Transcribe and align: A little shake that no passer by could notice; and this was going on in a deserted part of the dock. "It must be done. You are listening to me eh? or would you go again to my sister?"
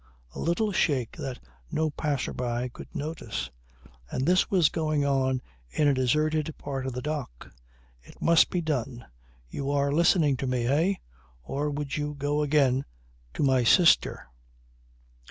A 0.33 0.39
little 0.39 0.71
shake 0.71 1.15
that 1.17 1.39
no 1.71 1.91
passer 1.91 2.33
by 2.33 2.69
could 2.69 2.87
notice; 2.95 3.51
and 4.09 4.25
this 4.25 4.49
was 4.49 4.69
going 4.69 5.05
on 5.05 5.43
in 5.69 5.87
a 5.87 5.93
deserted 5.93 6.57
part 6.57 6.87
of 6.87 6.93
the 6.93 7.03
dock. 7.03 7.53
"It 8.01 8.19
must 8.19 8.49
be 8.49 8.61
done. 8.61 9.05
You 9.47 9.69
are 9.69 9.91
listening 9.93 10.37
to 10.37 10.47
me 10.47 10.65
eh? 10.65 10.95
or 11.43 11.69
would 11.69 11.97
you 11.97 12.15
go 12.15 12.41
again 12.41 12.83
to 13.35 13.43
my 13.43 13.63
sister?" 13.63 14.27